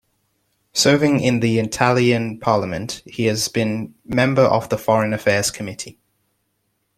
Serving 0.73 1.19
in 1.19 1.41
the 1.41 1.59
Italian 1.59 2.39
Parliament, 2.39 3.03
he 3.05 3.25
has 3.27 3.47
been 3.49 3.93
member 4.03 4.41
of 4.41 4.67
the 4.69 4.77
Foreign 4.79 5.13
Affairs 5.13 5.51
Committee. 5.51 5.99